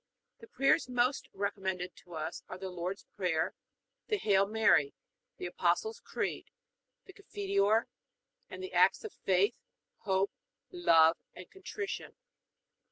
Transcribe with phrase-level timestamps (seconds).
[0.39, 3.53] The prayers most recommended to us are the Lord's Prayer,
[4.07, 4.95] the Hail Mary,
[5.37, 6.49] the Apostles' Creed,
[7.05, 7.85] the Confiteor,
[8.49, 9.53] and the Acts of Faith,
[9.99, 10.31] Hope,
[10.71, 12.15] Love, and Contrition.